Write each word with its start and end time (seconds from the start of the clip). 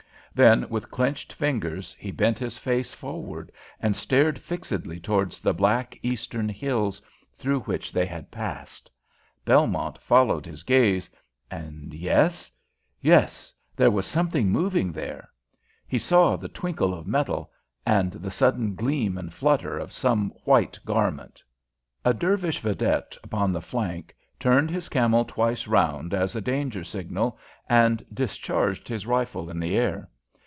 Then, 0.33 0.69
with 0.69 0.89
clenched 0.89 1.33
fingers, 1.33 1.93
he 1.99 2.09
bent 2.09 2.39
his 2.39 2.57
face 2.57 2.93
forward 2.93 3.51
and 3.81 3.97
stared 3.97 4.39
fixedly 4.39 4.97
towards 4.97 5.41
the 5.41 5.53
black 5.53 5.99
eastern 6.03 6.47
hills 6.47 7.01
through 7.37 7.59
which 7.63 7.91
they 7.91 8.05
had 8.05 8.31
passed. 8.31 8.89
Belmont 9.43 9.97
followed 9.97 10.45
his 10.45 10.63
gaze, 10.63 11.09
and, 11.51 11.93
yes 11.93 12.49
yes 13.01 13.53
there 13.75 13.91
was 13.91 14.05
something 14.05 14.49
moving 14.49 14.93
there! 14.93 15.29
He 15.85 15.99
saw 15.99 16.37
the 16.37 16.47
twinkle 16.47 16.93
of 16.93 17.05
metal, 17.05 17.51
and 17.85 18.13
the 18.13 18.31
sudden 18.31 18.73
gleam 18.73 19.17
and 19.17 19.33
flutter 19.33 19.77
of 19.77 19.91
some 19.91 20.29
white 20.45 20.79
garment. 20.85 21.43
A 22.05 22.13
Dervish 22.13 22.59
vedette 22.61 23.17
upon 23.21 23.51
the 23.51 23.59
flank 23.61 24.15
turned 24.39 24.71
his 24.71 24.87
camel 24.87 25.25
twice 25.25 25.67
round 25.67 26.13
as 26.13 26.37
a 26.37 26.41
danger 26.41 26.85
signal, 26.85 27.37
and 27.67 28.05
discharged 28.13 28.87
his 28.87 29.05
rifle 29.05 29.49
in 29.49 29.59
the 29.59 29.75
air. 29.75 30.07